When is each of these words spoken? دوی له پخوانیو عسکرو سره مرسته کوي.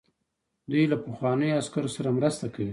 دوی 0.71 0.83
له 0.91 0.97
پخوانیو 1.05 1.57
عسکرو 1.61 1.89
سره 1.95 2.09
مرسته 2.17 2.45
کوي. 2.55 2.69